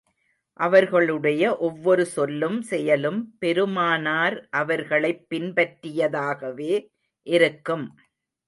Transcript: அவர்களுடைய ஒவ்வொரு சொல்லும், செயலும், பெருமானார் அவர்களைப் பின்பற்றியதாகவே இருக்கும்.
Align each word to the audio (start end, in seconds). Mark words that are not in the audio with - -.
அவர்களுடைய 0.59 1.57
ஒவ்வொரு 1.57 2.05
சொல்லும், 2.05 2.61
செயலும், 2.61 3.35
பெருமானார் 3.39 4.47
அவர்களைப் 4.51 5.27
பின்பற்றியதாகவே 5.29 6.73
இருக்கும். 7.27 7.85